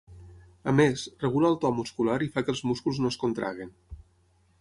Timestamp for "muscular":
1.79-2.15